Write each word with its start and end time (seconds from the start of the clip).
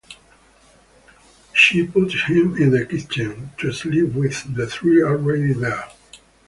She 1.53 1.85
puts 1.85 2.15
him 2.23 2.57
in 2.57 2.71
the 2.71 2.87
kitchen 2.87 3.51
to 3.59 3.71
sleep 3.71 4.13
with 4.13 4.55
the 4.55 4.65
three 4.65 5.03
already 5.03 5.53
there. 5.53 5.91